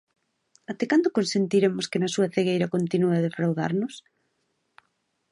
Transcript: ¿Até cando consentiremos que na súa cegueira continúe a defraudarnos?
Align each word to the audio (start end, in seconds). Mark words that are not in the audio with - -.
¿Até 0.71 0.83
cando 0.91 1.15
consentiremos 1.17 1.85
que 1.91 2.01
na 2.01 2.09
súa 2.15 2.31
cegueira 2.35 2.71
continúe 2.75 3.13
a 3.15 3.23
defraudarnos? 3.27 3.95